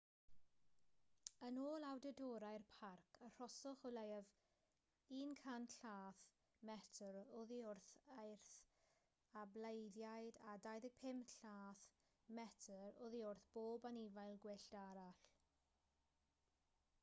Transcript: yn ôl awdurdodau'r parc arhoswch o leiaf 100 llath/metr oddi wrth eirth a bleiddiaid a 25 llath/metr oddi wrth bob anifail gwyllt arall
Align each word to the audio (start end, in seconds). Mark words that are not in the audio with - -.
yn 1.47 1.57
ôl 1.63 1.83
awdurdodau'r 1.89 2.63
parc 2.75 3.17
arhoswch 3.27 3.83
o 3.89 3.91
leiaf 3.97 4.31
100 5.17 5.51
llath/metr 5.83 7.19
oddi 7.41 7.59
wrth 7.73 7.91
eirth 8.23 8.55
a 9.43 9.45
bleiddiaid 9.59 10.41
a 10.55 10.57
25 10.65 11.87
llath/metr 12.39 13.01
oddi 13.09 13.23
wrth 13.29 13.47
bob 13.61 13.89
anifail 13.93 14.41
gwyllt 14.47 14.75
arall 14.89 15.25